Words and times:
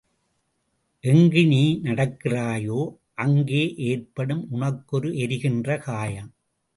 எங்கு 1.03 1.41
நீ 1.45 1.59
நடக்கிறாயோ 1.83 2.79
அங்கே 3.15 3.61
ஏற்படும் 3.89 4.41
உனக்கொரு 4.51 5.11
எரிகின்ற 5.17 5.77
காயம். 5.77 6.31